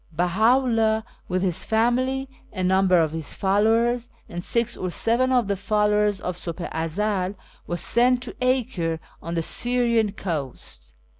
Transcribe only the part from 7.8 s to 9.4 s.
sent to Acre, on